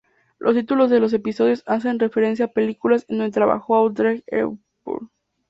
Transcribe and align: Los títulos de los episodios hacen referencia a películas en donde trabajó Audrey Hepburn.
Los 0.39 0.55
títulos 0.55 0.89
de 0.89 0.99
los 0.99 1.13
episodios 1.13 1.61
hacen 1.67 1.99
referencia 1.99 2.45
a 2.45 2.51
películas 2.51 3.05
en 3.07 3.19
donde 3.19 3.33
trabajó 3.33 3.75
Audrey 3.75 4.23
Hepburn. 4.25 5.11